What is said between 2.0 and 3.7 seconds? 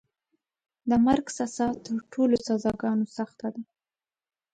ټولو سزاګانو سخته ده.